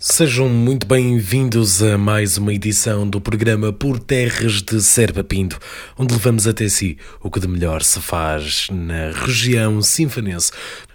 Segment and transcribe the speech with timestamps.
[0.00, 5.58] Sejam muito bem-vindos a mais uma edição do programa Por Terras de Serpa Pinto,
[5.98, 10.52] onde levamos até si o que de melhor se faz na região sinfonense.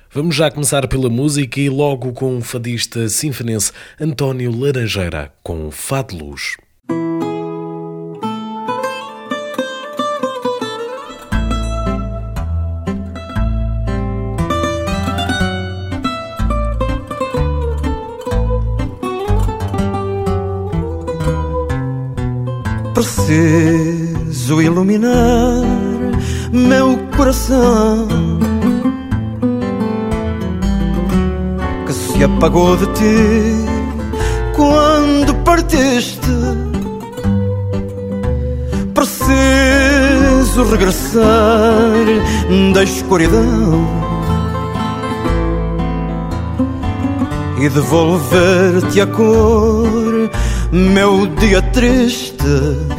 [0.09, 6.15] Vamos já começar pela música e logo com o fadista sinfonense António Laranjeira, com Fado
[6.15, 6.55] Luz.
[23.33, 25.63] Preciso iluminar
[26.51, 28.07] meu coração
[31.87, 33.55] que se apagou de ti
[34.55, 36.19] quando partiste.
[38.93, 42.05] Preciso regressar
[42.71, 43.87] da escuridão
[47.59, 50.29] e devolver-te a cor,
[50.71, 52.92] meu dia triste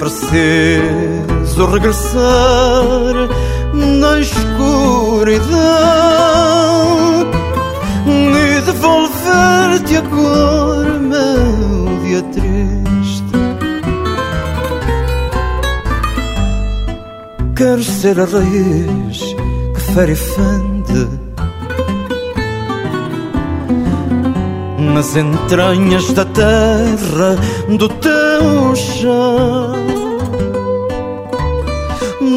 [0.00, 3.28] Preciso regressar
[3.74, 5.50] na escuridão
[8.06, 13.24] e devolver-te a cor, meu dia triste.
[17.54, 19.18] Quero ser a raiz
[19.74, 20.16] que fere e
[24.90, 27.36] nas entranhas da terra
[27.68, 29.74] do teu chão,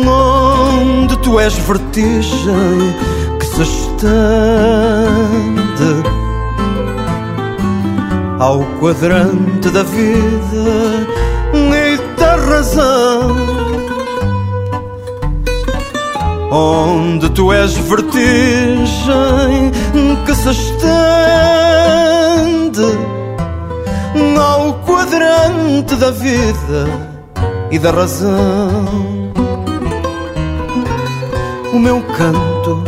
[0.08, 2.96] onde tu és vertigem
[3.40, 4.14] que se estende
[8.40, 11.08] ao quadrante da vida
[11.54, 13.36] e da razão.
[16.52, 19.72] Onde tu és vertigem
[20.26, 21.73] que se estende
[24.40, 26.88] ao quadrante da vida
[27.70, 29.32] e da razão.
[31.72, 32.84] O meu canto,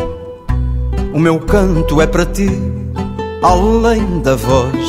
[1.13, 2.49] o meu canto é para ti,
[3.43, 4.85] além da voz.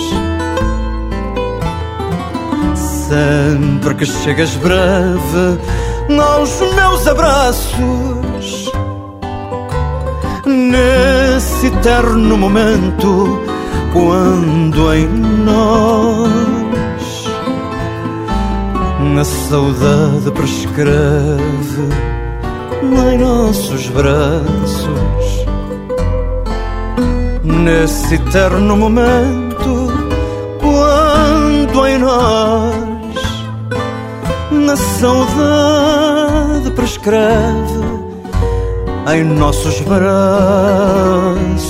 [3.09, 5.59] Sempre que chegas breve
[6.19, 8.73] aos meus abraços,
[10.47, 13.46] nesse eterno momento
[13.97, 16.37] quando em nós.
[19.19, 21.89] A saudade prescreve
[22.83, 25.47] em nossos braços.
[27.43, 29.91] Nesse eterno momento
[30.61, 32.77] quando em nós
[34.51, 37.87] na saudade prescreve
[39.15, 41.66] em nossos braços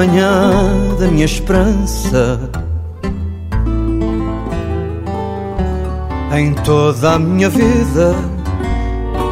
[0.00, 0.50] manhã
[0.98, 2.40] da minha esperança.
[6.34, 8.14] Em toda a minha vida,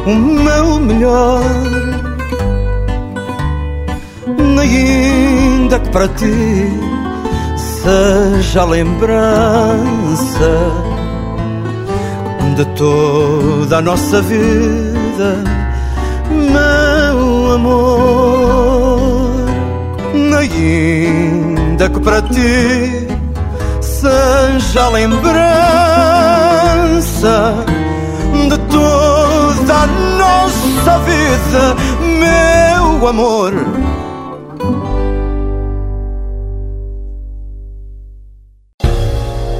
[0.05, 1.41] o meu melhor.
[4.61, 6.69] Ainda que para ti
[7.81, 10.51] seja a lembrança
[12.55, 15.43] de toda a nossa vida.
[16.53, 17.09] Mas
[17.55, 18.38] amor,
[20.39, 23.07] ainda que para ti
[23.81, 25.35] seja a lembrança
[28.49, 29.87] de toda a
[30.17, 31.75] nossa vida,
[32.19, 33.53] meu amor.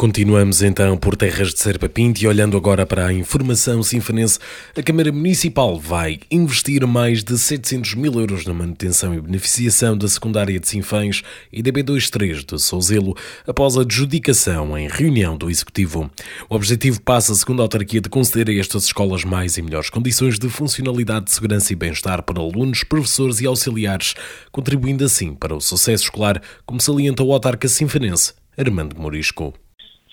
[0.00, 4.38] Continuamos então por terras de Serpa Pinto e olhando agora para a informação sinfanense,
[4.74, 10.08] a Câmara Municipal vai investir mais de 700 mil euros na manutenção e beneficiação da
[10.08, 13.14] secundária de Sinfãs e da B23 de Souzelo
[13.46, 16.10] após a adjudicação em reunião do Executivo.
[16.48, 20.38] O objetivo passa, segundo a autarquia, de conceder a estas escolas mais e melhores condições
[20.38, 24.14] de funcionalidade de segurança e bem-estar para alunos, professores e auxiliares,
[24.50, 29.52] contribuindo assim para o sucesso escolar, como salienta o autarca sinfanense Armando Morisco.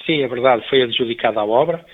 [0.07, 1.86] Sim, é verdade, foi adjudicada a obra.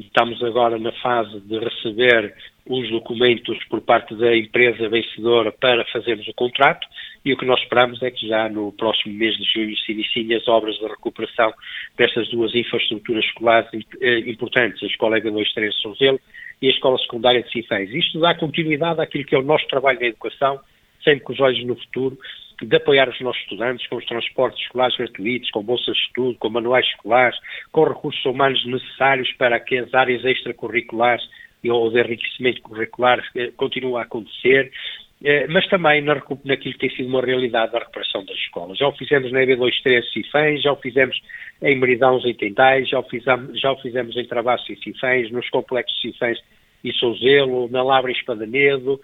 [0.00, 2.34] Estamos agora na fase de receber
[2.66, 6.86] os documentos por parte da empresa vencedora para fazermos o contrato
[7.22, 10.34] e o que nós esperamos é que já no próximo mês de junho se iniciem
[10.34, 11.52] as obras de recuperação
[11.98, 13.68] destas duas infraestruturas escolares
[14.00, 16.20] eh, importantes, a Escola EGA 23 de Sonzelo
[16.62, 17.92] e a Escola Secundária de Ciféis.
[17.92, 20.58] Isto dá continuidade àquilo que é o nosso trabalho na educação,
[21.02, 22.18] sempre com os olhos no futuro,
[22.62, 26.50] de apoiar os nossos estudantes com os transportes escolares gratuitos, com bolsas de estudo, com
[26.50, 27.38] manuais escolares,
[27.72, 31.24] com recursos humanos necessários para que as áreas extracurriculares
[31.70, 34.70] ou de enriquecimento curricular eh, continuem a acontecer,
[35.24, 36.14] eh, mas também na,
[36.44, 38.76] naquilo que tem sido uma realidade da recuperação das escolas.
[38.76, 41.18] Já o fizemos na EB23 Cifães, já o fizemos
[41.62, 45.48] em Meridãos e Tendais, já o fizemos, já o fizemos em Travassos e Cifães, nos
[45.48, 46.38] complexos Cifães
[46.84, 49.00] e Souzelo, na Lavra e Espadanedo,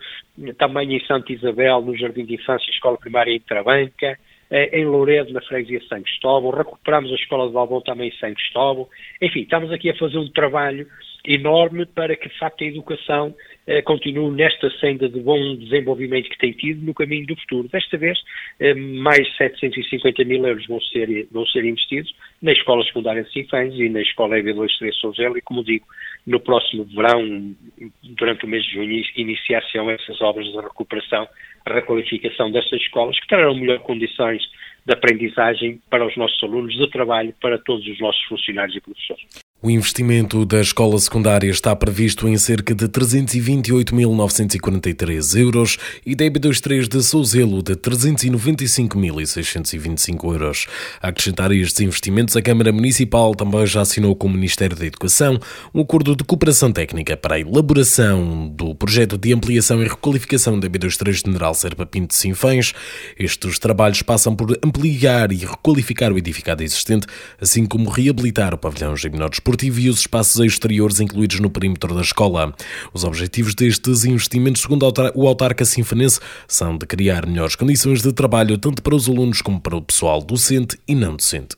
[0.59, 4.19] também em Santa Isabel, no Jardim de Infância Escola Primária em Trabanca,
[4.50, 8.35] eh, em Louredo, na Freguesia São Cristóvão, recuperamos a Escola de Valbom também em São
[8.35, 8.88] Cristóvão.
[9.23, 10.87] Enfim, estamos aqui a fazer um trabalho
[11.25, 13.35] enorme para que, de facto, a educação
[13.67, 17.69] eh, continue nesta senda de bom desenvolvimento que tem tido no caminho do futuro.
[17.69, 18.19] Desta vez,
[18.59, 22.12] eh, mais 750 mil euros vão ser, vão ser investidos
[22.43, 25.87] na Escola Secundária de Sinfãs e na Escola EB23 Souzelo e, como digo,
[26.26, 27.55] no próximo verão,
[28.02, 31.26] durante o mês de junho, iniciar-se-ão essas obras de recuperação,
[31.67, 34.43] requalificação dessas escolas, que terão melhores condições
[34.87, 39.50] de aprendizagem para os nossos alunos, de trabalho para todos os nossos funcionários e professores.
[39.62, 46.89] O investimento da escola secundária está previsto em cerca de 328.943 euros e da EB23
[46.89, 50.67] de Souzelo de 395.625 euros.
[51.03, 55.39] A acrescentar estes investimentos, a Câmara Municipal também já assinou com o Ministério da Educação
[55.75, 60.71] um acordo de cooperação técnica para a elaboração do projeto de ampliação e requalificação da
[60.71, 62.73] EB23 General Serpa Pinto de Sinfãs.
[63.19, 67.06] Estes trabalhos passam por ampliar e requalificar o edificado existente,
[67.39, 69.50] assim como reabilitar o pavilhão Gimnó desportivo
[69.81, 72.55] e os espaços exteriores incluídos no perímetro da escola.
[72.93, 78.58] Os objetivos destes investimentos, segundo o autarca sinfanense, são de criar melhores condições de trabalho
[78.58, 81.56] tanto para os alunos como para o pessoal docente e não docente.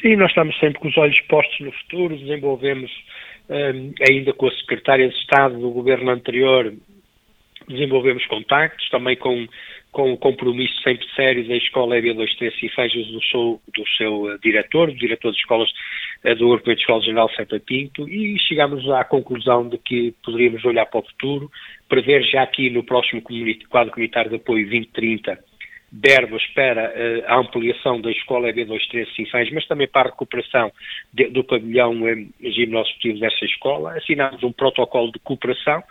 [0.00, 2.90] Sim, nós estamos sempre com os olhos postos no futuro, desenvolvemos
[3.48, 6.72] um, ainda com a Secretária de Estado do governo anterior,
[7.68, 9.46] desenvolvemos contactos também com
[9.92, 14.88] com o compromisso sempre sério da Escola EB23 Cifejas do seu, do seu uh, diretor,
[14.88, 15.68] do diretor de escolas
[16.24, 20.64] uh, do Grupo de Escola General Serpa Pinto, e chegámos à conclusão de que poderíamos
[20.64, 21.50] olhar para o futuro,
[21.88, 23.22] prever já aqui no próximo
[23.68, 25.50] quadro comunitário de apoio 2030
[25.92, 30.70] verbas para uh, a ampliação da escola EB23 Sinfãs, mas também para a recuperação
[31.12, 33.96] de, do pavilhão um, gimnosportivo dessa escola.
[33.96, 35.82] Assinámos um protocolo de cooperação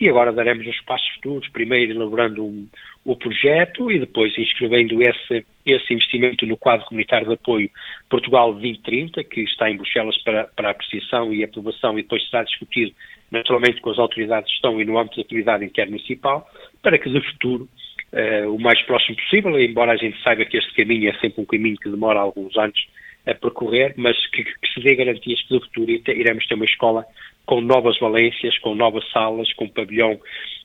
[0.00, 2.66] e agora daremos os passos futuros, primeiro elaborando um,
[3.04, 7.70] o projeto e depois inscrevendo esse, esse investimento no quadro comunitário de apoio
[8.10, 12.92] Portugal 2030, que está em Bruxelas para, para apreciação e aprovação e depois será discutido
[13.30, 16.48] naturalmente com as autoridades de gestão e no âmbito da atividade intermunicipal,
[16.82, 17.68] para que de futuro
[18.12, 21.46] uh, o mais próximo possível, embora a gente saiba que este caminho é sempre um
[21.46, 22.78] caminho que demora alguns anos
[23.26, 27.06] a percorrer, mas que, que se dê garantias que no futuro iremos ter uma escola
[27.46, 30.18] com novas valências, com novas salas, com um pavilhão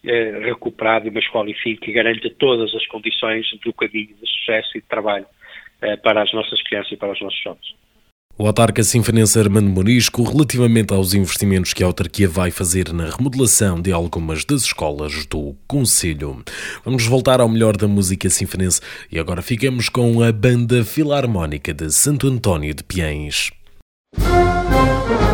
[0.03, 4.77] eh, recuperado e uma escola, enfim, que garanta todas as condições do caminho de sucesso
[4.77, 5.25] e de trabalho
[5.81, 7.75] eh, para as nossas crianças e para os nossos jovens.
[8.37, 13.81] O autarca sinfanense Armando Morisco, relativamente aos investimentos que a autarquia vai fazer na remodelação
[13.81, 16.41] de algumas das escolas do Conselho.
[16.85, 18.79] Vamos voltar ao melhor da música sinfanense
[19.11, 23.51] e agora ficamos com a Banda Filarmónica de Santo António de Piens.
[24.15, 25.28] território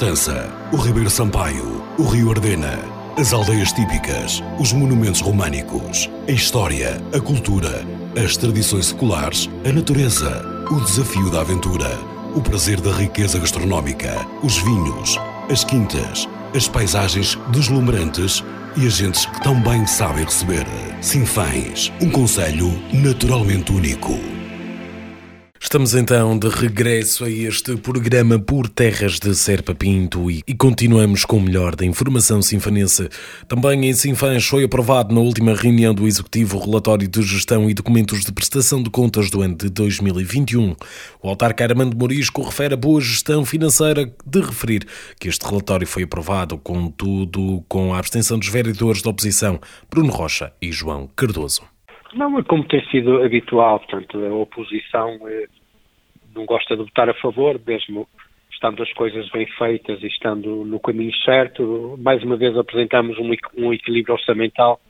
[0.00, 2.78] Paiva, o Ribeiro Sampaio, o Rio Ardena,
[3.18, 7.84] as aldeias típicas, os monumentos românicos, a história, a cultura,
[8.16, 11.98] as tradições seculares, a natureza, o desafio da aventura,
[12.34, 15.18] o prazer da riqueza gastronómica, os vinhos,
[15.50, 18.42] as quintas, as paisagens deslumbrantes
[18.78, 20.66] e as gentes que tão bem sabem receber.
[21.02, 24.29] Sinfãs, um conselho naturalmente único.
[25.70, 31.24] Estamos então de regresso a este programa por terras de Serpa Pinto e, e continuamos
[31.24, 33.08] com o melhor da informação sinfanense.
[33.46, 37.74] Também em Sinfãs foi aprovado na última reunião do Executivo o relatório de gestão e
[37.74, 40.74] documentos de prestação de contas do ano de 2021.
[41.22, 44.84] O autarca Armando Morisco refere a boa gestão financeira de referir
[45.20, 50.52] que este relatório foi aprovado, contudo, com a abstenção dos vereadores da oposição, Bruno Rocha
[50.60, 51.62] e João Cardoso.
[52.12, 55.46] Não, é como tem sido habitual, portanto, a oposição eh,
[56.40, 58.08] não gosta de votar a favor, mesmo
[58.50, 61.96] estando as coisas bem feitas e estando no caminho certo.
[61.98, 64.80] Mais uma vez apresentamos um, um equilíbrio orçamental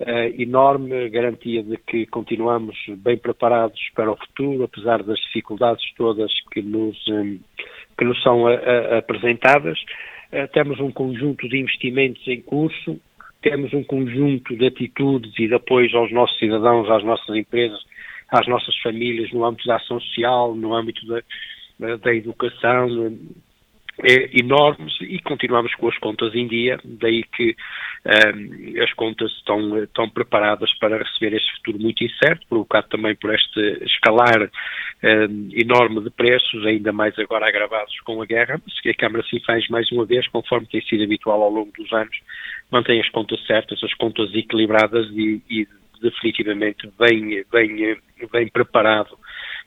[0.00, 6.32] uh, enorme, garantia de que continuamos bem preparados para o futuro, apesar das dificuldades todas
[6.50, 7.38] que nos, um,
[7.96, 9.78] que nos são a, a, apresentadas.
[10.32, 12.98] Uh, temos um conjunto de investimentos em curso,
[13.42, 17.80] temos um conjunto de atitudes e de apoios aos nossos cidadãos, às nossas empresas,
[18.30, 22.88] às nossas famílias no âmbito da ação social, no âmbito da, da educação,
[24.02, 27.54] é, enormes e continuamos com as contas em dia, daí que
[28.06, 33.14] um, ehm, as contas estão, estão preparadas para receber este futuro muito incerto, provocado também
[33.14, 34.48] por este escalar um,
[35.06, 39.24] ehm, enorme de preços, ainda mais agora agravados com a guerra, mas que a Câmara
[39.24, 42.16] se faz mais uma vez, conforme tem sido habitual ao longo dos anos,
[42.70, 45.68] mantém as contas certas, as contas equilibradas e, e
[46.00, 47.96] definitivamente bem, bem,
[48.32, 49.18] bem preparado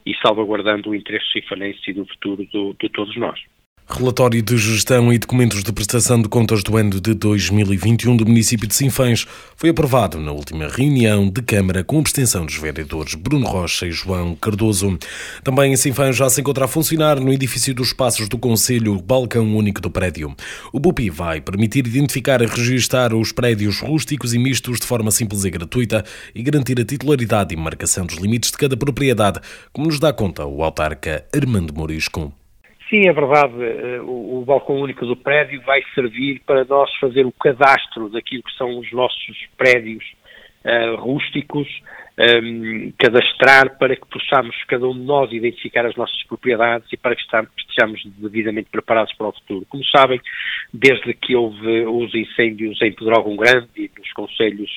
[0.06, 3.40] e salvaguardando o interesse cifanense e do futuro de todos nós.
[3.86, 8.66] Relatório de gestão e documentos de prestação de contas do ano de 2021 do município
[8.66, 13.86] de Sinfãs foi aprovado na última reunião de Câmara com abstenção dos vereadores Bruno Rocha
[13.86, 14.98] e João Cardoso.
[15.44, 19.56] Também em Sinfãs já se encontra a funcionar no edifício dos Passos do Conselho balcão
[19.56, 20.34] único do prédio.
[20.72, 25.44] O BUPI vai permitir identificar e registrar os prédios rústicos e mistos de forma simples
[25.44, 29.40] e gratuita e garantir a titularidade e marcação dos limites de cada propriedade,
[29.72, 32.34] como nos dá conta o autarca Armando Morisco.
[32.94, 33.56] Sim, é verdade.
[33.60, 38.44] Eh, o, o, balcão único do prédio vai servir para nós fazer o cadastro daquilo
[38.44, 40.04] que são os nossos prédios
[40.64, 41.68] uh, rústicos,
[42.20, 46.96] um, ehm, cadastrar para que possamos, cada um de nós, identificar as nossas propriedades e
[46.96, 49.66] para que estejamos devidamente preparados para o futuro.
[49.70, 50.22] Como sabem,
[50.72, 54.70] desde que houve os incêndios em Pedrógão Grande e nos conselhos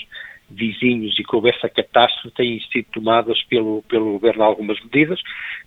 [0.48, 5.20] vizinhos e que houve essa catástrofe, têm sido tomadas pelo, pelo Governo algumas medidas,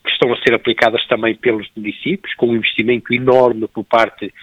[0.03, 4.33] que estão a ser aplicadas também pelos municípios, com um investimento enorme por parte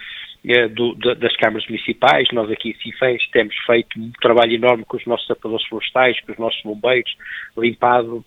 [0.45, 2.27] eh, do, das câmaras municipais.
[2.31, 6.31] Nós aqui em Cifães temos feito um trabalho enorme com os nossos sapadores florestais, com
[6.31, 7.11] os nossos bombeiros,
[7.57, 8.23] limpado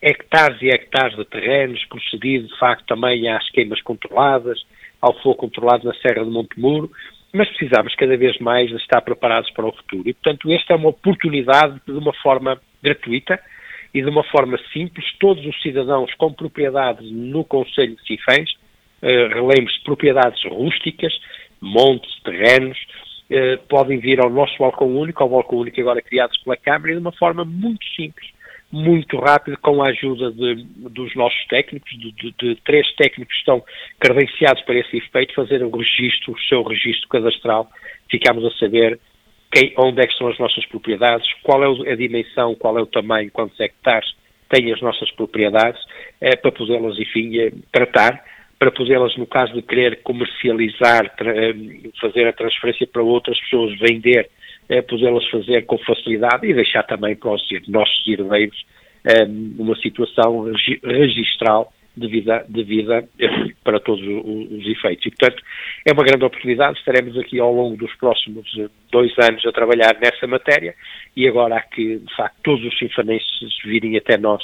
[0.00, 4.64] hectares e hectares de terrenos, procedido de facto também às queimas controladas,
[5.00, 6.90] ao fogo controlado na Serra de Montemuro,
[7.34, 10.08] mas precisamos cada vez mais de estar preparados para o futuro.
[10.08, 13.40] E, portanto, esta é uma oportunidade de uma forma gratuita
[13.92, 18.50] e de uma forma simples, todos os cidadãos com propriedades no Conselho de Cifães,
[19.02, 21.12] eh, relembro-se, propriedades rústicas,
[21.60, 22.78] montes, terrenos,
[23.28, 26.94] eh, podem vir ao nosso balcão único, ao balcão único agora criados pela Câmara, e
[26.94, 28.28] de uma forma muito simples,
[28.74, 33.38] muito rápido, com a ajuda de, dos nossos técnicos, de, de, de, três técnicos que
[33.38, 33.62] estão
[34.00, 37.70] credenciados para esse efeito, fazer o registro, o seu registro cadastral,
[38.10, 38.98] ficamos a saber
[39.52, 42.86] quem, onde é que são as nossas propriedades, qual é a dimensão, qual é o
[42.86, 44.12] tamanho, quantos hectares
[44.48, 45.80] têm as nossas propriedades,
[46.20, 48.24] é, para podê-las, enfim, é, tratar,
[48.58, 51.54] para podê-las, no caso de querer comercializar, eh,
[52.00, 54.28] fazer a transferência para outras pessoas, vender
[54.68, 58.64] é, podê-las fazer com facilidade e deixar também para os nossos herdeiros
[59.04, 60.50] é, uma situação
[60.82, 63.26] registral de vida, de vida é,
[63.62, 65.06] para todos os efeitos.
[65.06, 65.42] E, portanto,
[65.86, 66.78] é uma grande oportunidade.
[66.78, 70.74] Estaremos aqui ao longo dos próximos eh, dois anos a trabalhar nessa matéria
[71.16, 74.42] e agora há que, de facto, todos os sinfanenses virem até nós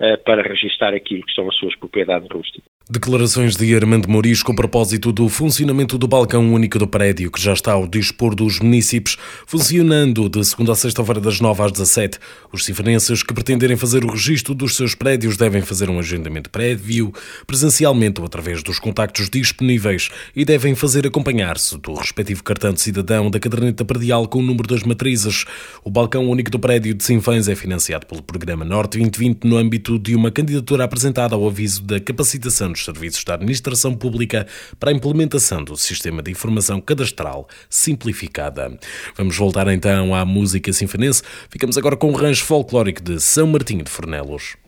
[0.00, 2.79] uh, para registar aquilo que são as suas propriedades rústicas.
[2.92, 7.52] Declarações de Armando Mouris com propósito do funcionamento do balcão único do prédio, que já
[7.52, 9.16] está ao dispor dos municípios,
[9.46, 12.18] funcionando de segunda a sexta-feira das 9 às 17.
[12.52, 17.12] Os sinfonenses que pretenderem fazer o registro dos seus prédios devem fazer um agendamento prévio,
[17.46, 23.30] presencialmente ou através dos contactos disponíveis, e devem fazer acompanhar-se do respectivo cartão de cidadão
[23.30, 25.44] da caderneta predial com o número das matrizes.
[25.84, 29.96] O balcão único do prédio de Sinfãs é financiado pelo Programa Norte 2020 no âmbito
[29.96, 34.46] de uma candidatura apresentada ao aviso da capacitação dos serviços da administração pública
[34.78, 38.78] para a implementação do sistema de informação cadastral simplificada.
[39.16, 41.22] Vamos voltar então à música sinfonense.
[41.48, 44.59] Ficamos agora com o rancho folclórico de São Martinho de Fornelos.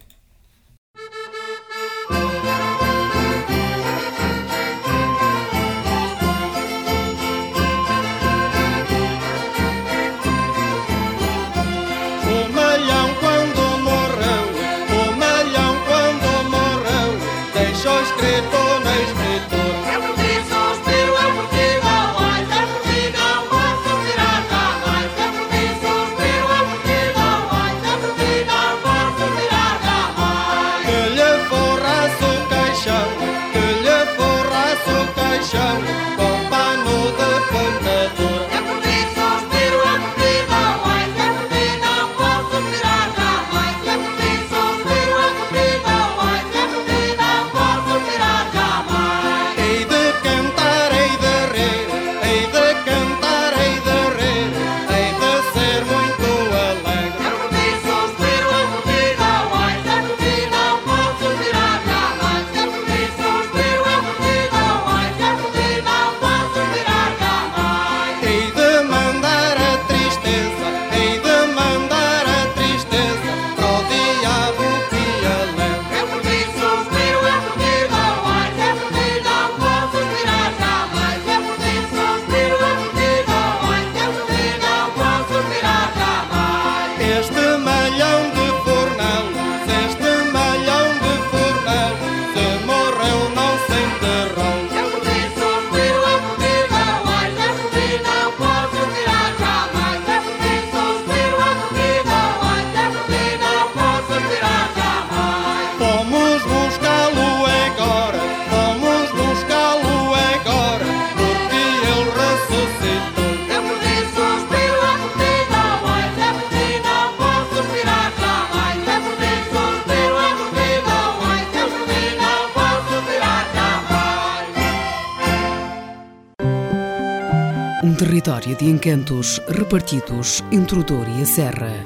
[128.53, 131.85] Território de encantos repartidos entre o Douro e a Serra.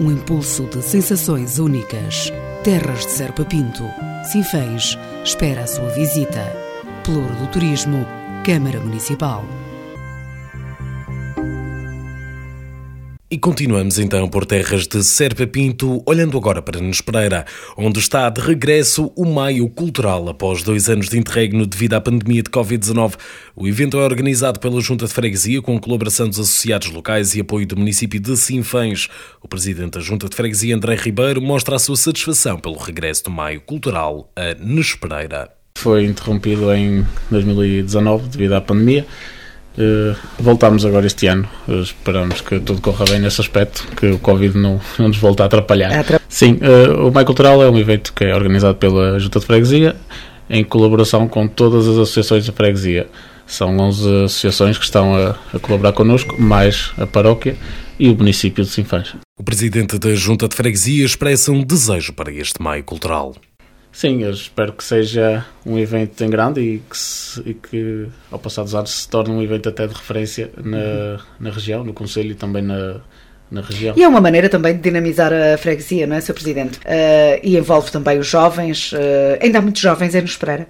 [0.00, 2.32] Um impulso de sensações únicas.
[2.64, 3.84] Terras de Serpa Pinto.
[4.30, 6.52] Sinfãs espera a sua visita.
[7.04, 8.06] Pelouro do Turismo,
[8.44, 9.44] Câmara Municipal.
[13.32, 17.46] E continuamos então por terras de Serpa Pinto, olhando agora para Nespereira,
[17.78, 22.42] onde está de regresso o Maio Cultural após dois anos de interregno devido à pandemia
[22.42, 23.14] de Covid-19.
[23.56, 27.66] O evento é organizado pela Junta de Freguesia com colaboração dos associados locais e apoio
[27.66, 29.08] do município de Sinfãs.
[29.40, 33.30] O presidente da Junta de Freguesia, André Ribeiro, mostra a sua satisfação pelo regresso do
[33.30, 35.50] Maio Cultural a Nespereira.
[35.78, 39.06] Foi interrompido em 2019 devido à pandemia
[39.78, 41.48] Uh, voltamos agora este ano.
[41.66, 45.42] Uh, esperamos que tudo corra bem nesse aspecto, que o Covid não, não nos volte
[45.42, 45.92] a atrapalhar.
[45.92, 46.20] Atra...
[46.28, 49.96] Sim, uh, o Mai Cultural é um evento que é organizado pela Junta de Freguesia
[50.52, 53.08] em colaboração com todas as associações de freguesia.
[53.46, 57.56] São 11 associações que estão a, a colaborar connosco, mais a paróquia
[57.98, 59.14] e o município de Sinfãs.
[59.38, 63.34] O presidente da Junta de Freguesia expressa um desejo para este Maio Cultural.
[63.92, 68.38] Sim, eu espero que seja um evento em grande e que, se, e que ao
[68.38, 72.30] passar dos anos se torne um evento até de referência na, na região, no Conselho
[72.30, 73.02] e também na,
[73.50, 73.94] na região.
[73.94, 76.32] E é uma maneira também de dinamizar a freguesia, não é, Sr.
[76.32, 76.78] Presidente?
[76.78, 78.92] Uh, e envolve também os jovens.
[78.92, 78.96] Uh,
[79.42, 80.66] ainda há muitos jovens em nos esperar?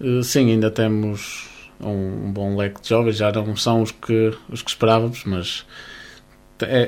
[0.00, 4.32] Uh, sim, ainda temos um, um, bom leque de jovens, já não são os que,
[4.48, 5.66] os que esperávamos, mas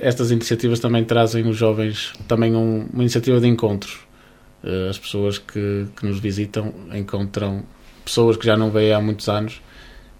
[0.03, 4.10] estas iniciativas também trazem os jovens também um, uma iniciativa de encontros
[4.88, 7.62] as pessoas que, que nos visitam encontram
[8.05, 9.61] pessoas que já não veem há muitos anos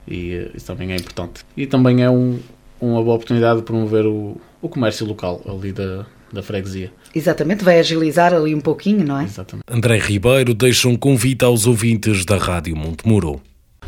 [0.07, 1.43] e eh, isso também é importante.
[1.57, 2.39] E também é um,
[2.81, 6.93] uma boa oportunidade de promover o, o comércio local ali da, da freguesia.
[7.15, 9.25] Exatamente, vai agilizar ali um pouquinho, não é?
[9.25, 9.65] Exatamente.
[9.71, 13.41] André Ribeiro deixa um convite aos ouvintes da Rádio Montemuro.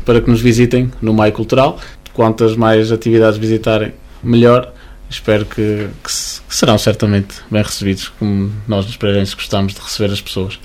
[0.05, 1.79] Para que nos visitem no Maio Cultural.
[2.13, 4.71] Quantas mais atividades visitarem, melhor
[5.13, 10.11] espero que, que, que, serão certamente bem recebidos, como nós nos Pereirenses gostamos de receber
[10.11, 10.59] as pessoas.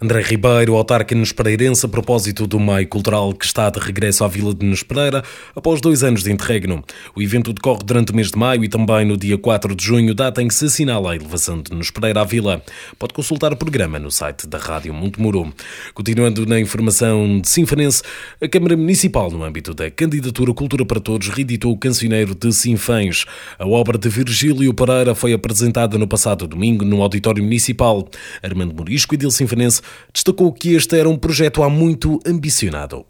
[0.00, 4.52] André Ribeiro, autarca Nespereirense, a propósito do meio cultural que está de regresso à Vila
[4.52, 5.22] de Nespereira
[5.54, 6.82] após dois anos de interregno.
[7.14, 10.14] O evento decorre durante o mês de maio e também no dia 4 de junho,
[10.14, 12.62] data em que se assinala a elevação de Nespereira à Vila.
[12.98, 15.52] Pode consultar o programa no site da Rádio Montemuro.
[15.94, 18.02] Continuando na informação de Sinfanense,
[18.40, 23.26] a Câmara Municipal, no âmbito da candidatura Cultura para Todos, reeditou o cancioneiro de Sinfãs.
[23.58, 28.08] A obra de Virgílio Pereira foi apresentada no passado domingo no Auditório Municipal.
[28.42, 33.04] Armando Morisco, Edil Sinfanense, destacou que este era um projeto há muito ambicionado.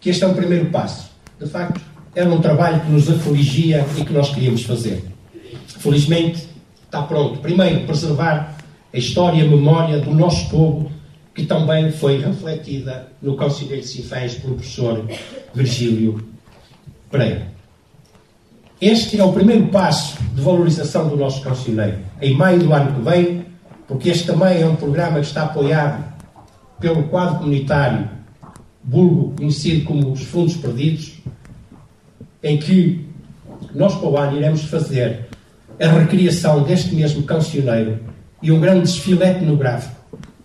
[0.00, 1.10] Que este é um primeiro passo.
[1.40, 1.80] De facto,
[2.14, 5.04] era um trabalho que nos afligia e que nós queríamos fazer.
[5.66, 6.48] Felizmente,
[6.84, 7.40] está pronto.
[7.40, 8.56] Primeiro, preservar
[8.92, 10.90] a história e a memória do nosso povo,
[11.34, 15.04] que também foi refletida no Conselheiro de Sinfãs pelo professor
[15.52, 16.24] Virgílio
[17.10, 17.54] Pereira.
[18.80, 21.98] Este é o primeiro passo de valorização do nosso conselheiro.
[22.20, 23.46] Em maio do ano que vem,
[23.86, 26.04] porque este também é um programa que está apoiado
[26.80, 28.08] pelo quadro comunitário
[28.84, 31.18] vulgo conhecido como os fundos perdidos,
[32.42, 33.08] em que
[33.74, 35.26] nós para o ano iremos fazer
[35.80, 37.98] a recriação deste mesmo cancioneiro
[38.42, 39.94] e um grande desfile etnográfico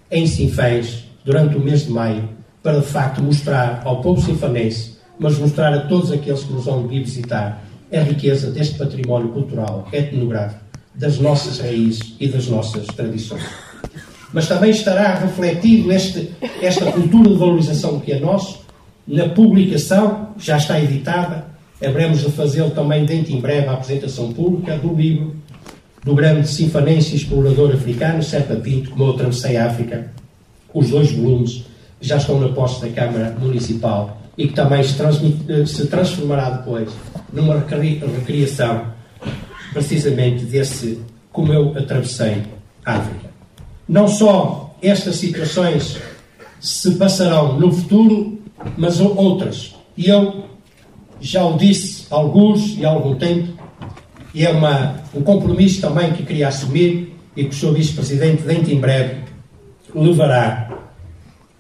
[0.10, 2.30] em Sinfãs durante o mês de maio,
[2.64, 6.88] para de facto mostrar ao povo sinfanense, mas mostrar a todos aqueles que nos vão
[6.88, 10.64] vir visitar, a riqueza deste património cultural etnográfico,
[11.00, 13.44] das nossas raízes e das nossas tradições.
[14.34, 16.30] Mas também estará refletido este,
[16.62, 18.60] esta cultura de valorização que é nosso
[19.08, 21.46] na publicação, já está editada,
[21.82, 25.36] haveremos de fazê-lo também dentro em breve a apresentação pública do livro
[26.04, 30.12] do grande sinfanense e explorador africano, Serpa Pinto, como eu atravessei a África,
[30.74, 31.66] os dois volumes
[32.00, 34.94] já estão na posse da Câmara Municipal e que também se,
[35.66, 36.90] se transformará depois
[37.34, 38.99] numa recriação
[39.74, 41.02] precisamente desse
[41.32, 42.44] como eu atravessei
[42.86, 43.30] a África.
[43.88, 45.98] Não só estas situações
[46.60, 48.40] se passarão no futuro,
[48.78, 49.76] mas outras.
[49.98, 50.46] E eu
[51.22, 53.58] já o disse há alguns e há algum tempo,
[54.34, 57.74] e é uma, um compromisso também que queria assumir e que o Sr.
[57.74, 59.24] Vice-Presidente, dentro em breve,
[59.94, 60.70] levará,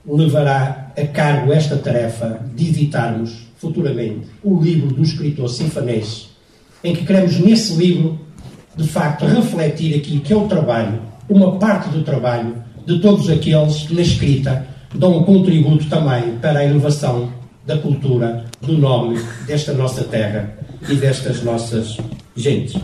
[0.06, 6.30] levará a cargo esta tarefa de editarmos futuramente o livro do escritor sinfanês,
[6.84, 8.20] em que queremos, nesse livro,
[8.76, 13.84] de facto, refletir aqui que é o trabalho uma parte do trabalho de todos aqueles
[13.84, 14.66] que na escrita
[14.96, 17.32] dão um contributo também para a inovação
[17.66, 20.58] da cultura, do nome desta nossa terra
[20.90, 21.98] e destas nossas
[22.36, 22.82] gentes.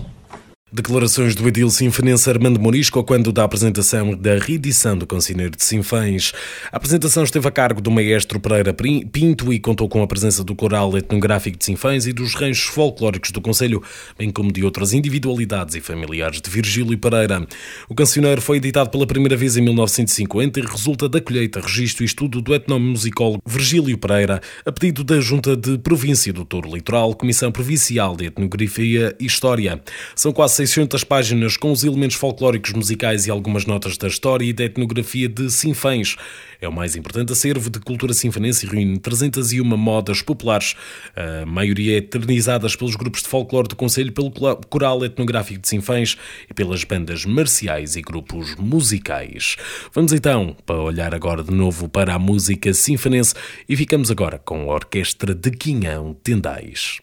[0.76, 6.34] Declarações do Edil Sinfanense Armando Morisco quando da apresentação da reedição do Conselheiro de Sinfãs.
[6.70, 10.54] A apresentação esteve a cargo do maestro Pereira Pinto e contou com a presença do
[10.54, 13.82] coral etnográfico de Sinfãs e dos ranchos folclóricos do Conselho,
[14.18, 17.48] bem como de outras individualidades e familiares de Virgílio Pereira.
[17.88, 22.06] O cancioneiro foi editado pela primeira vez em 1950 e resulta da colheita, registro e
[22.06, 27.50] estudo do etnomusicólogo Virgílio Pereira, a pedido da Junta de Província do Touro Litoral, Comissão
[27.50, 29.82] Provincial de Etnografia e História.
[30.14, 34.52] São quase 600 páginas com os elementos folclóricos musicais e algumas notas da história e
[34.52, 36.16] da etnografia de Sinfãs.
[36.60, 40.76] É o mais importante acervo de cultura sinfanense e reúne 301 modas populares,
[41.16, 44.32] a maioria eternizadas pelos grupos de folclore do Conselho, pelo
[44.68, 46.18] coral etnográfico de Sinfãs
[46.50, 49.58] e pelas bandas marciais e grupos musicais.
[49.94, 53.36] Vamos então para olhar agora de novo para a música sinfanense
[53.70, 57.00] e ficamos agora com a Orquestra de Quinhão Tendais.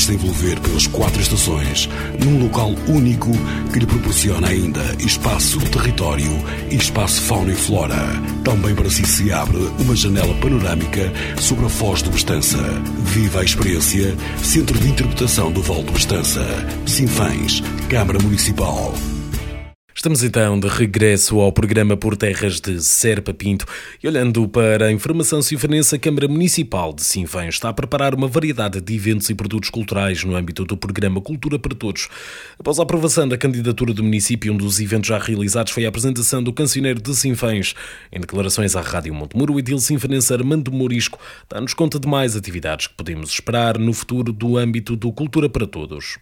[0.00, 1.86] Deixe-se envolver pelas quatro estações
[2.24, 3.30] num local único
[3.70, 6.30] que lhe proporciona ainda espaço, território
[6.70, 7.98] e espaço fauna e flora.
[8.42, 12.56] Também para si se abre uma janela panorâmica sobre a Foz do Estança.
[13.12, 14.16] Viva a experiência.
[14.42, 16.46] Centro de Interpretação do Val do Estança.
[16.86, 17.62] Sinfãs.
[17.90, 18.94] Câmara Municipal.
[20.00, 23.66] Estamos então de regresso ao programa Por Terras de Serpa Pinto
[24.02, 28.26] e olhando para a informação sinfanense, a Câmara Municipal de Sinfãs está a preparar uma
[28.26, 32.08] variedade de eventos e produtos culturais no âmbito do programa Cultura para Todos.
[32.58, 36.42] Após a aprovação da candidatura do município, um dos eventos já realizados foi a apresentação
[36.42, 37.74] do cancioneiro de Sinfãs.
[38.10, 42.86] Em declarações à Rádio Montemuro, o edil sinfanense Armando Morisco dá-nos conta de mais atividades
[42.86, 46.16] que podemos esperar no futuro do âmbito do Cultura para Todos.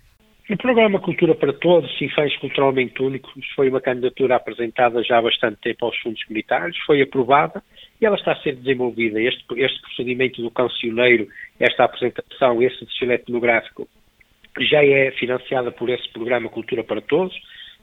[0.50, 5.58] O programa Cultura para Todos, Sinfãs Culturalmente Únicos, foi uma candidatura apresentada já há bastante
[5.60, 7.62] tempo aos fundos comunitários, foi aprovada
[8.00, 9.20] e ela está a ser desenvolvida.
[9.20, 11.28] Este, este procedimento do cancioneiro,
[11.60, 13.86] esta apresentação, esse desfile etnográfico,
[14.58, 17.38] já é financiada por esse programa Cultura para Todos,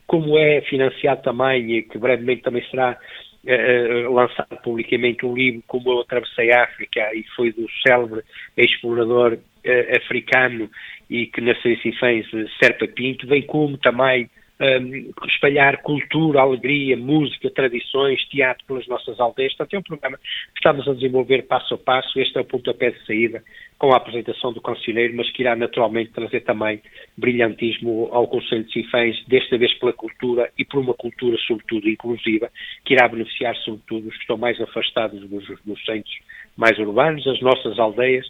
[0.08, 2.98] como é financiado também, e que brevemente também será
[3.44, 8.24] uh, lançado publicamente um livro como Eu Atravessei a África e foi do célebre
[8.58, 10.70] explorador uh, africano
[11.10, 12.26] e que nasceu em Sinfãs,
[12.62, 19.54] Serpa Pinto, bem como também um, espalhar cultura, alegria, música, tradições, teatro pelas nossas aldeias.
[19.54, 22.20] Portanto, é um programa que estamos a desenvolver passo a passo.
[22.20, 23.44] Este é o pontapé de saída
[23.78, 26.82] com a apresentação do conselheiro, mas que irá naturalmente trazer também
[27.18, 32.50] brilhantismo ao Conselho de Sinfãs, desta vez pela cultura e por uma cultura, sobretudo, inclusiva,
[32.86, 36.16] que irá beneficiar, sobretudo, os que estão mais afastados dos, dos centros
[36.56, 38.30] mais urbanos, as nossas aldeias, eh,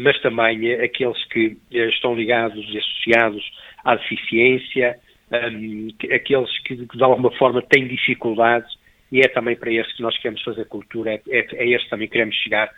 [0.00, 3.42] mas também aqueles que eh, estão ligados e associados
[3.84, 4.98] à deficiência,
[5.30, 8.70] um, aqueles que de alguma forma têm dificuldades
[9.10, 12.06] e é também para esse que nós queremos fazer cultura, é, é, é esse também
[12.08, 12.70] que queremos chegar,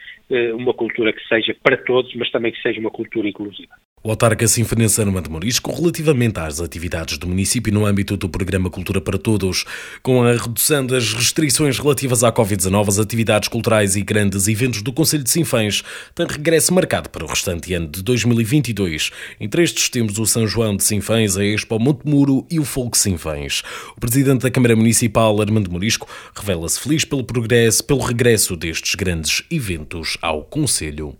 [0.55, 3.75] uma cultura que seja para todos, mas também que seja uma cultura inclusiva.
[4.07, 9.01] O autarca Sinfonense Armando Morisco, relativamente às atividades do município no âmbito do programa Cultura
[9.01, 9.65] para Todos,
[10.03, 14.93] com a redução das restrições relativas à Covid-19, as atividades culturais e grandes eventos do
[14.93, 15.83] Conselho de Sinfãs
[16.15, 19.11] têm regresso marcado para o restante ano de 2022.
[19.41, 23.63] Entre estes temos o São João de Sinfãs, a Expo Montemuro e o Folk Sinfãs.
[23.97, 29.45] O presidente da Câmara Municipal, Armando Morisco, revela-se feliz pelo progresso, pelo regresso destes grandes
[29.51, 31.17] eventos ao Conselho.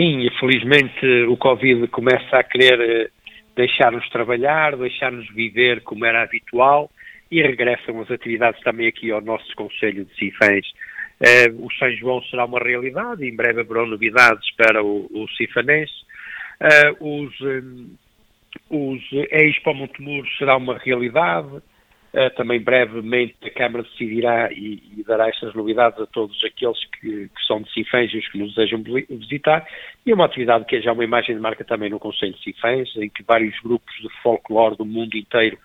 [0.00, 3.10] Sim, felizmente o Covid começa a querer eh,
[3.54, 6.90] deixar-nos trabalhar, deixar-nos viver como era habitual
[7.30, 10.64] e regressam as atividades também aqui ao nosso Conselho de Cifães.
[11.20, 15.92] Eh, o São João será uma realidade, em breve haverão novidades para o, o Cifanense.
[16.60, 17.34] Eh, os,
[18.70, 21.60] os Expo Montemuro será uma realidade.
[22.12, 27.28] Uh, também brevemente a Câmara decidirá e, e, dará estas novidades a todos aqueles que,
[27.28, 29.64] que são de Sinfãs e os que nos desejam visitar.
[30.04, 32.42] E é uma atividade que é já uma imagem de marca também no Conselho de
[32.42, 35.56] Sinfãs, em que vários grupos de folclore do mundo inteiro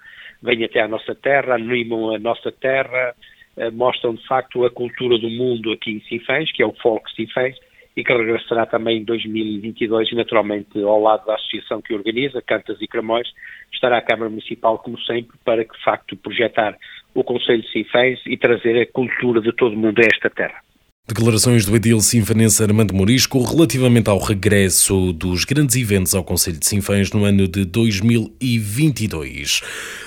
[0.44, 3.16] vêm até à nossa terra, animam a nossa terra,
[3.58, 7.12] uh, mostram de facto a cultura do mundo aqui em Sinfãs, que é o folk
[7.16, 7.58] Sinfãs,
[7.96, 12.82] e que regressará também em 2022 e naturalmente ao lado da associação que organiza, Cantas
[12.82, 13.28] e Cramóis,
[13.74, 16.78] estará a Câmara Municipal como sempre para que de facto projetar
[17.14, 20.65] o Conselho de Sinfãs e trazer a cultura de todo o mundo a esta terra.
[21.08, 26.66] Declarações do edil sinfanense Armando Morisco relativamente ao regresso dos grandes eventos ao Conselho de
[26.66, 29.62] Sinfãs no ano de 2022.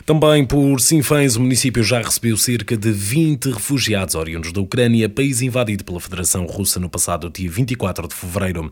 [0.05, 5.41] Também por Sinfãs, o município já recebeu cerca de 20 refugiados oriundos da Ucrânia, país
[5.41, 8.69] invadido pela Federação Russa no passado dia 24 de fevereiro.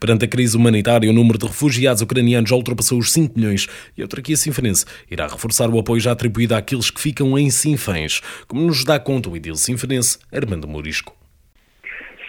[0.00, 4.02] Perante a crise humanitária, o número de refugiados ucranianos já ultrapassou os 5 milhões e
[4.02, 8.62] a autarquia sinfanense irá reforçar o apoio já atribuído àqueles que ficam em Sinfãs, como
[8.62, 11.16] nos dá conta o edil sinfanense Armando Morisco.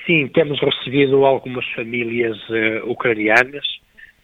[0.05, 3.65] Sim, temos recebido algumas famílias uh, ucranianas.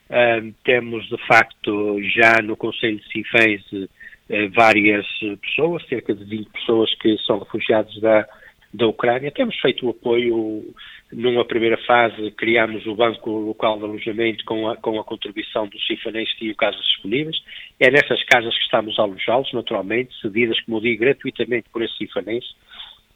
[0.09, 5.05] Uh, temos, de facto, já no Conselho de Sinfãs uh, várias
[5.41, 8.27] pessoas, cerca de 20 pessoas que são refugiados da,
[8.73, 9.31] da Ucrânia.
[9.31, 10.73] Temos feito o apoio,
[11.11, 15.85] numa primeira fase, criámos o Banco Local de Alojamento com a, com a contribuição dos
[15.85, 17.37] sinfanenses que tinham casas disponíveis.
[17.79, 22.55] É nessas casas que estamos a alojá-los, naturalmente, cedidas, como digo, gratuitamente por esses sinfanenses.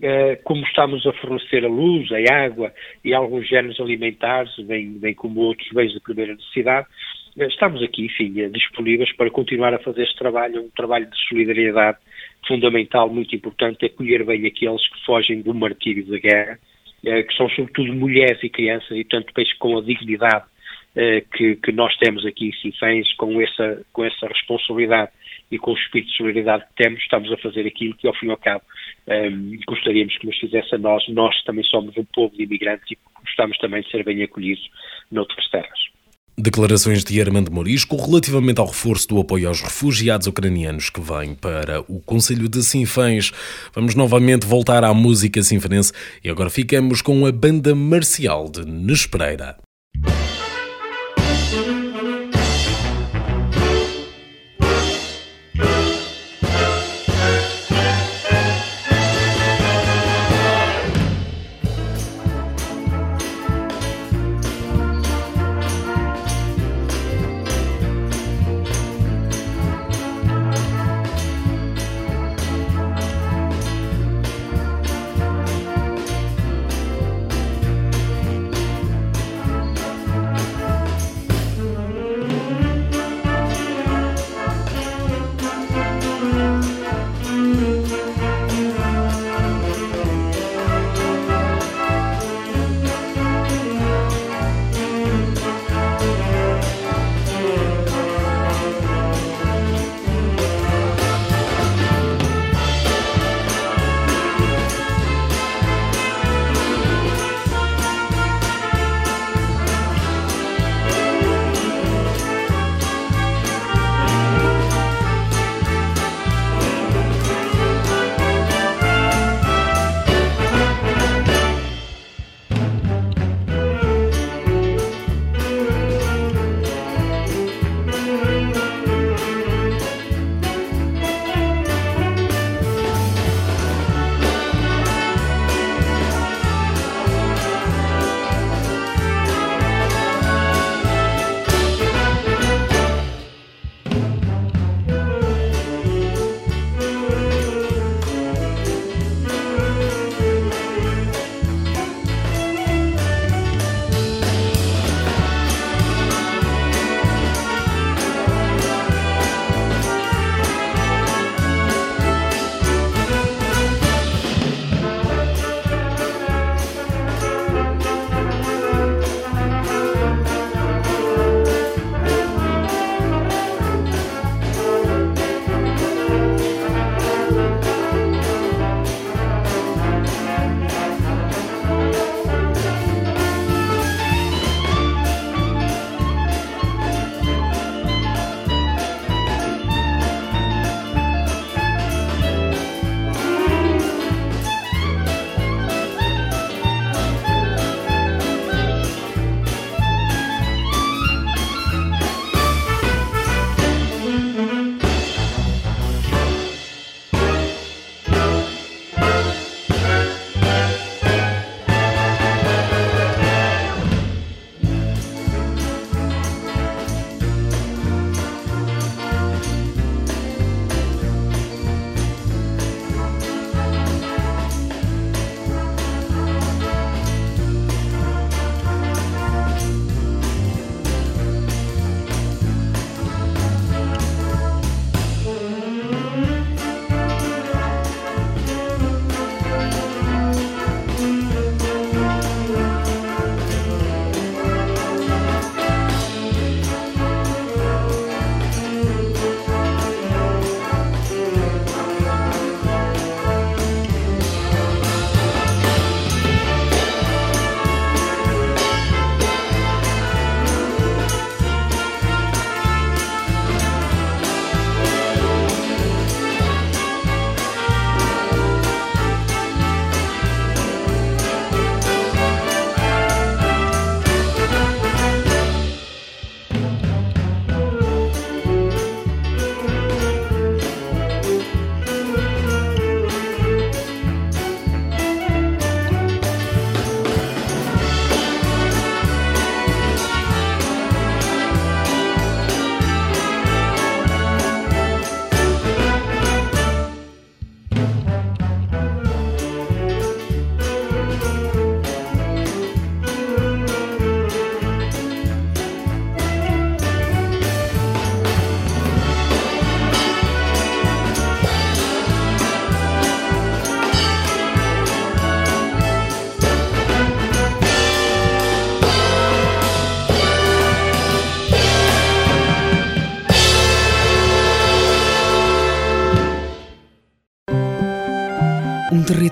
[0.01, 5.13] Eh, como estamos a fornecer a luz, a água e alguns géneros alimentares, bem, bem
[5.13, 6.87] como outros bens de primeira necessidade,
[7.37, 11.17] eh, estamos aqui, enfim, eh, disponíveis para continuar a fazer este trabalho, um trabalho de
[11.27, 11.97] solidariedade
[12.47, 16.59] fundamental, muito importante, acolher bem aqueles que fogem do martírio da guerra,
[17.01, 20.45] que são sobretudo mulheres e crianças, e tanto penso com a dignidade
[21.33, 25.11] que, que, nós temos aqui em Sinfãs, com essa, com essa responsabilidade
[25.51, 28.27] e com o espírito de solidariedade que temos, estamos a fazer aquilo que, ao fim
[28.27, 28.63] e ao cabo,
[29.67, 31.03] gostaríamos que nos fizesse a nós.
[31.09, 34.69] Nós também somos um povo de imigrantes e gostamos também de ser bem acolhidos
[35.11, 35.79] noutras terras.
[36.37, 41.81] Declarações de Armando Morisco relativamente ao reforço do apoio aos refugiados ucranianos que vem para
[41.81, 43.31] o Conselho de Sinfãs.
[43.73, 45.91] Vamos novamente voltar à música sinfanense
[46.23, 49.57] e agora ficamos com a banda marcial de Nespereira.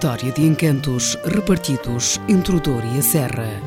[0.07, 3.61] Território de encantos repartidos entre o Douro e a Serra.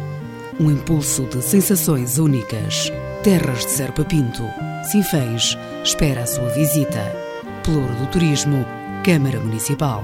[0.58, 2.90] Um impulso de sensações únicas.
[3.22, 4.44] Terras de Serpa Pinto.
[4.90, 7.14] Sinfãs espera a sua visita.
[7.62, 8.64] Pelouro do Turismo,
[9.04, 10.02] Câmara Municipal.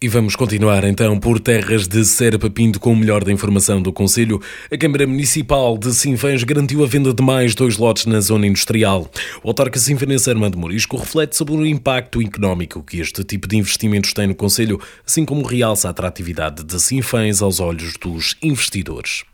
[0.00, 3.92] E vamos continuar então por terras de Serpa Pinto com o melhor da informação do
[3.92, 4.38] Conselho.
[4.72, 9.08] A Câmara Municipal de Sinfãs garantiu a venda de mais dois lotes na zona industrial.
[9.42, 14.12] O autarca sinfanense Armando Morisco reflete sobre o impacto económico que este tipo de investimentos
[14.12, 19.24] tem no Conselho, assim como realça a atratividade de Sinfãs aos olhos dos investidores.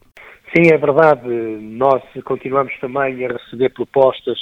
[0.56, 1.28] Sim, é verdade.
[1.60, 4.38] Nós continuamos também a receber propostas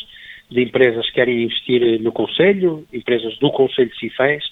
[0.49, 4.45] de empresas que querem investir no Conselho, empresas do Conselho de Sinfãs,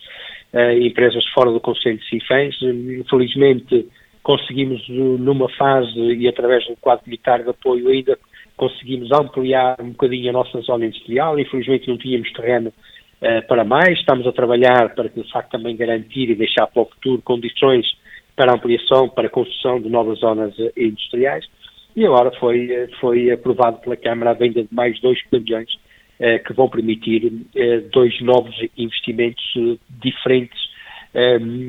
[0.52, 2.56] empresas fora do Conselho de Sinfãs.
[2.62, 3.86] Infelizmente,
[4.22, 8.18] conseguimos, numa fase e através do quadro militar de apoio, ainda
[8.56, 11.38] conseguimos ampliar um bocadinho a nossa zona industrial.
[11.38, 13.98] Infelizmente, não tínhamos terreno uh, para mais.
[13.98, 17.86] Estamos a trabalhar para, de facto, também garantir e deixar para o futuro condições
[18.36, 21.46] para ampliação, para construção de novas zonas uh, industriais.
[21.96, 22.68] E agora foi,
[23.00, 25.78] foi aprovado pela Câmara a venda de mais 2 milhões eh,
[26.44, 30.70] que vão permitir eh, dois novos investimentos eh, diferentes,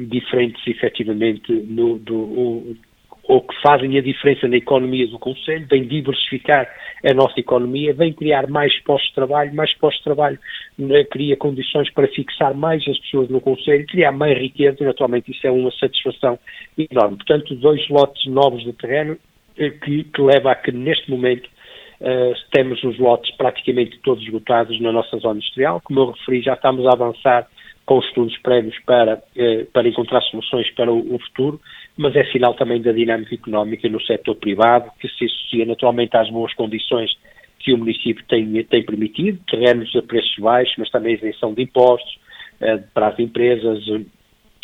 [0.09, 2.77] diferentes efetivamente no, do,
[3.23, 6.67] ou que fazem a diferença na economia do Conselho, vem diversificar
[7.03, 10.37] a nossa economia, vem criar mais postos de trabalho, mais postos de trabalho
[10.77, 15.31] né, cria condições para fixar mais as pessoas no Conselho, criar mais riqueza e naturalmente
[15.31, 16.37] isso é uma satisfação
[16.77, 17.17] enorme.
[17.17, 19.17] Portanto, dois lotes novos de terreno
[19.55, 21.49] que, que leva a que neste momento
[22.01, 25.79] Uh, temos os lotes praticamente todos esgotados na nossa zona industrial.
[25.83, 27.47] Como eu referi, já estamos a avançar
[27.85, 31.61] com os estudos prévios para, uh, para encontrar soluções para o, o, futuro,
[31.95, 36.27] mas é sinal também da dinâmica económica no setor privado, que se associa naturalmente às
[36.31, 37.11] boas condições
[37.59, 42.17] que o município tem, tem permitido, terrenos a preços baixos, mas também isenção de impostos
[42.61, 43.79] uh, para as empresas,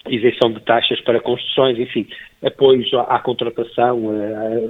[0.10, 2.08] isenção de taxas para construções, enfim,
[2.44, 4.02] apoios à, à contratação,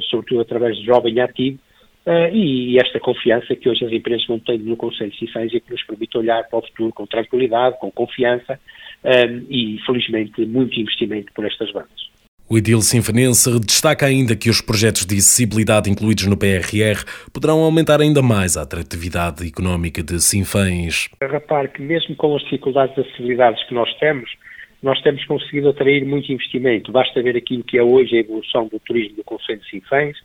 [0.10, 1.60] sobretudo através de jovem ativo,
[2.08, 5.60] Uh, e esta confiança que hoje as empresas vão tendo no Conselho de Cifães e
[5.60, 8.58] que nos permite olhar para o futuro com tranquilidade, com confiança
[9.04, 12.08] um, e, felizmente, muito investimento por estas bandas.
[12.50, 17.04] O Edil Sinfanense destaca ainda que os projetos de acessibilidade incluídos no PRR
[17.34, 21.10] poderão aumentar ainda mais a atratividade económica de Sinfãs.
[21.22, 24.30] Repare que mesmo com as dificuldades de acessibilidade que nós temos,
[24.82, 26.90] nós temos conseguido atrair muito investimento.
[26.90, 30.16] Basta ver aquilo que é hoje a evolução do turismo do Conselho de Sinfãs,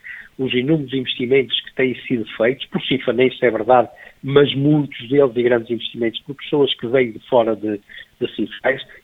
[0.43, 3.89] os inúmeros investimentos que têm sido feitos, por sinfanenses é verdade,
[4.23, 7.81] mas muitos deles de grandes investimentos por pessoas que vêm de fora de,
[8.21, 8.49] de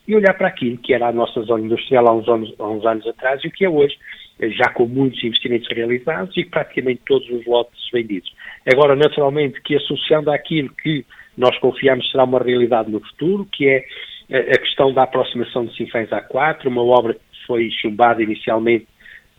[0.07, 2.87] e olhar para aquilo que era a nossa zona industrial há uns, anos, há uns
[2.87, 3.97] anos atrás e o que é hoje,
[4.41, 8.33] já com muitos investimentos realizados e praticamente todos os lotes vendidos.
[8.73, 11.05] Agora, naturalmente, que associando àquilo que
[11.37, 13.85] nós confiamos será uma realidade no futuro, que é
[14.31, 18.87] a questão da aproximação de Sinfãs A4, uma obra que foi chumbada inicialmente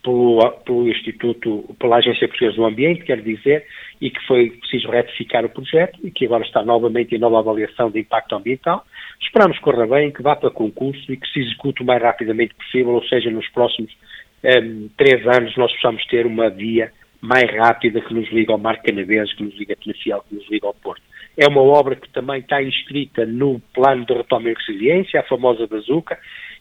[0.04, 3.66] pelo, pelo Instituto, pela Agência Portuguesa do Ambiente, quer dizer,
[4.02, 7.91] e que foi preciso retificar o projeto e que agora está novamente em nova avaliação
[7.91, 8.86] de impacto ambiental.
[9.22, 12.54] Esperamos que corra bem, que vá para concurso e que se execute o mais rapidamente
[12.56, 13.91] possível, ou seja, nos próximos
[14.43, 16.91] um, ehm, três anos nós possamos ter uma via
[17.22, 20.50] mais rápida que nos liga ao Mar Canaveses, que nos liga a Penafiel, que nos
[20.50, 21.02] liga ao Porto.
[21.38, 25.68] É uma obra que também está inscrita no plano de retoma e resiliência, a famosa
[25.68, 26.18] bazuca,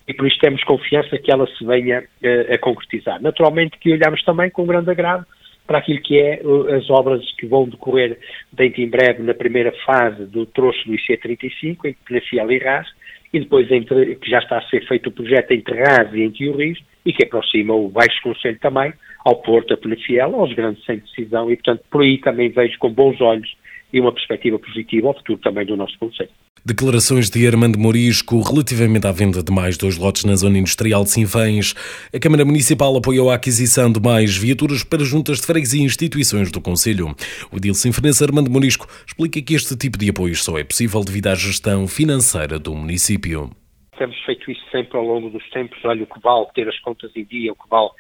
[0.09, 3.21] e por isso temos confiança que ela se venha uh, a concretizar.
[3.21, 5.27] Naturalmente que olhamos também com grande agrado
[5.67, 6.41] para aquilo que é
[6.75, 8.19] as obras que vão decorrer
[8.51, 12.89] dentro em breve na primeira fase do troço do IC35, entre Penafiel e Ras,
[13.35, 16.49] e depois entre, que já está a ser feito o projeto entre Ras e entre
[16.49, 16.59] o
[17.05, 18.95] e que aproxima o Baixo Conselho também
[19.27, 22.79] ao Porto, a Penafiel, aos grandes centros de decisão, e portanto por aí também vejo
[22.79, 23.55] com bons olhos
[23.93, 26.31] e uma perspectiva positiva ao futuro também do nosso Conselho.
[26.65, 31.11] Declarações de Armando Morisco relativamente à venda de mais dois lotes na zona industrial de
[31.11, 31.75] Sinfãs.
[32.15, 36.51] A Câmara Municipal apoiou a aquisição de mais viaturas para juntas de freguesia e instituições
[36.51, 37.15] do Conselho.
[37.53, 41.29] O edil sinfonense Armando Morisco explica que este tipo de apoio só é possível devido
[41.29, 43.51] à gestão financeira do município.
[43.97, 45.79] Temos feito isso sempre ao longo dos tempos.
[45.85, 47.91] Olha, o que vale ter as contas em dia, o que vale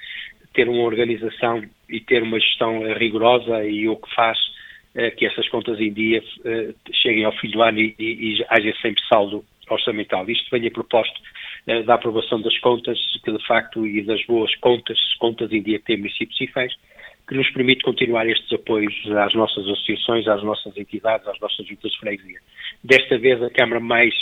[0.52, 4.36] ter uma organização e ter uma gestão rigorosa e o que faz
[5.16, 8.74] que essas contas em dia eh, cheguem ao fim do ano e, e, e haja
[8.80, 10.28] sempre saldo orçamental.
[10.28, 11.20] Isto vem a propósito
[11.66, 15.78] eh, da aprovação das contas, que de facto, e das boas contas, contas em dia
[15.78, 16.74] que tem o município de Cifães,
[17.28, 21.92] que nos permite continuar estes apoios às nossas associações, às nossas entidades, às nossas juntas
[21.92, 22.40] de freguesia.
[22.82, 24.14] Desta vez a Câmara mais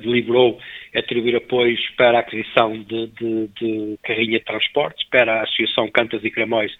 [0.00, 0.58] deliberou
[0.94, 6.24] atribuir apoios para a aquisição de, de, de carrinha de transportes, para a Associação Cantas
[6.24, 6.72] e Cramóis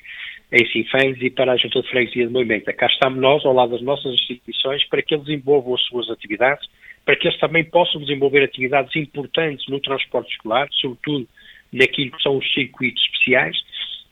[0.55, 2.73] em Sinfãs e para a Junta de Freguesia de Moimenta.
[2.73, 6.65] Cá estamos nós, ao lado das nossas instituições, para que eles desenvolvam as suas atividades,
[7.05, 11.27] para que eles também possam desenvolver atividades importantes no transporte escolar, sobretudo
[11.73, 13.57] naquilo que são os circuitos especiais,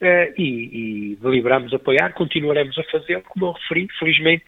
[0.01, 4.45] uh, e, e deliberamos apoiar, continuaremos a fazê-lo, como eu referi, felizmente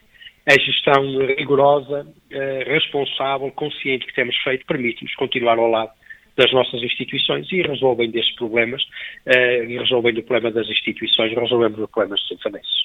[0.46, 5.92] a gestão rigorosa, uh, responsável, consciente que temos feito permite-nos continuar ao lado
[6.36, 11.78] das nossas instituições e resolvem destes problemas, uh, e resolvendo o problema das instituições, resolvemos
[11.78, 12.84] o problema dos sinfanenses.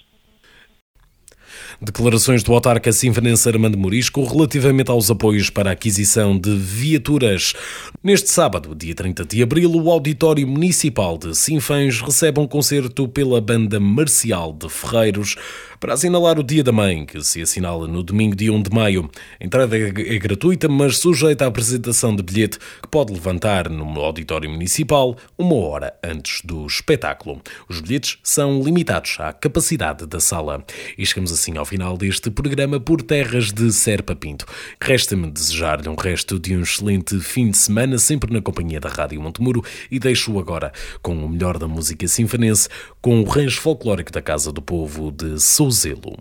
[1.81, 7.53] Declarações do autarca sinfanense Armando Morisco relativamente aos apoios para a aquisição de viaturas.
[8.03, 13.39] Neste sábado, dia 30 de abril, o Auditório Municipal de Sinfãs recebe um concerto pela
[13.39, 15.37] Banda Marcial de Ferreiros
[15.79, 19.09] para assinalar o Dia da Mãe, que se assinala no domingo dia 1 de maio.
[19.39, 23.85] A entrada é, é gratuita, mas sujeita à apresentação de bilhete que pode levantar no
[24.01, 27.41] auditório municipal uma hora antes do espetáculo.
[27.69, 30.65] Os bilhetes são limitados à capacidade da sala.
[30.97, 34.45] E chegamos assim ao final deste programa por Terras de Serpa Pinto.
[34.81, 39.21] Resta-me desejar-lhe um resto de um excelente fim de semana, sempre na companhia da Rádio
[39.21, 42.67] Montemuro, e deixo-o agora com o melhor da música sinfanense,
[43.01, 46.17] com o rancho folclórico da Casa do Povo de Sousa zelo.